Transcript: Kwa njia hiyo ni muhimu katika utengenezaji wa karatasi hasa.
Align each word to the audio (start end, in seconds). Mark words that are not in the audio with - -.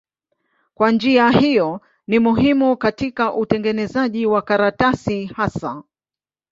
Kwa 0.75 0.91
njia 0.91 1.29
hiyo 1.29 1.81
ni 2.07 2.19
muhimu 2.19 2.77
katika 2.77 3.33
utengenezaji 3.33 4.25
wa 4.25 4.41
karatasi 4.41 5.25
hasa. 5.25 5.83